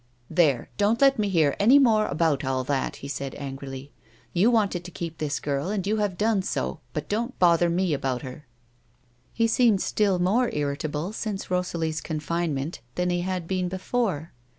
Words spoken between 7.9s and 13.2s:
about her." He seemed still more irritable since Rosalie's confinement than